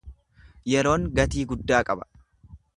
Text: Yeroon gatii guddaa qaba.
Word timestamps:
Yeroon 0.71 1.05
gatii 1.19 1.45
guddaa 1.53 1.85
qaba. 1.93 2.11